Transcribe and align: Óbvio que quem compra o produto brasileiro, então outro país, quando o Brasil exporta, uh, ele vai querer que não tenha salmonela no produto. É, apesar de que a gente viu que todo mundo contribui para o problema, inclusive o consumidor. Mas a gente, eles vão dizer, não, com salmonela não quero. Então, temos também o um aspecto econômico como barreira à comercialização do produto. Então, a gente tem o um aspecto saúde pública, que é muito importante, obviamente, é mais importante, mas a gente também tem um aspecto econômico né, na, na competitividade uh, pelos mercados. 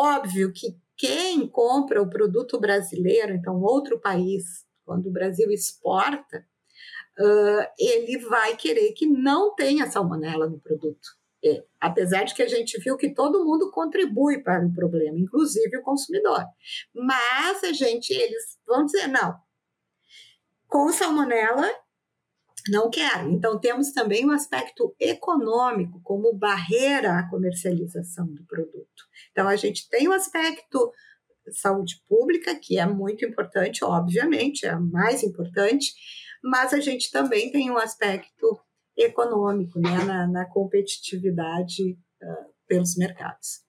Óbvio 0.00 0.52
que 0.52 0.76
quem 0.96 1.48
compra 1.48 2.00
o 2.00 2.08
produto 2.08 2.60
brasileiro, 2.60 3.34
então 3.34 3.60
outro 3.60 4.00
país, 4.00 4.44
quando 4.84 5.06
o 5.08 5.12
Brasil 5.12 5.50
exporta, 5.50 6.46
uh, 7.18 7.66
ele 7.76 8.16
vai 8.18 8.56
querer 8.56 8.92
que 8.92 9.08
não 9.08 9.56
tenha 9.56 9.90
salmonela 9.90 10.48
no 10.48 10.60
produto. 10.60 11.18
É, 11.44 11.64
apesar 11.80 12.22
de 12.22 12.34
que 12.34 12.42
a 12.44 12.48
gente 12.48 12.78
viu 12.78 12.96
que 12.96 13.12
todo 13.12 13.44
mundo 13.44 13.72
contribui 13.72 14.40
para 14.40 14.64
o 14.64 14.72
problema, 14.72 15.18
inclusive 15.18 15.78
o 15.78 15.82
consumidor. 15.82 16.44
Mas 16.94 17.64
a 17.64 17.72
gente, 17.72 18.12
eles 18.12 18.56
vão 18.64 18.84
dizer, 18.84 19.08
não, 19.08 19.36
com 20.68 20.92
salmonela 20.92 21.68
não 22.68 22.88
quero. 22.88 23.30
Então, 23.30 23.58
temos 23.58 23.92
também 23.92 24.24
o 24.24 24.28
um 24.28 24.32
aspecto 24.32 24.94
econômico 25.00 26.00
como 26.04 26.32
barreira 26.32 27.18
à 27.18 27.28
comercialização 27.28 28.26
do 28.26 28.44
produto. 28.44 28.87
Então, 29.30 29.48
a 29.48 29.56
gente 29.56 29.88
tem 29.88 30.08
o 30.08 30.10
um 30.10 30.14
aspecto 30.14 30.92
saúde 31.52 32.02
pública, 32.08 32.54
que 32.54 32.78
é 32.78 32.86
muito 32.86 33.24
importante, 33.24 33.84
obviamente, 33.84 34.66
é 34.66 34.76
mais 34.76 35.22
importante, 35.22 35.92
mas 36.42 36.72
a 36.72 36.80
gente 36.80 37.10
também 37.10 37.50
tem 37.50 37.70
um 37.70 37.78
aspecto 37.78 38.60
econômico 38.96 39.78
né, 39.78 40.04
na, 40.04 40.26
na 40.26 40.44
competitividade 40.46 41.92
uh, 41.92 42.52
pelos 42.66 42.96
mercados. 42.96 43.67